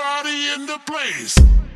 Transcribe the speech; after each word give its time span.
Everybody 0.00 0.48
in 0.54 0.66
the 0.66 0.78
place. 0.86 1.67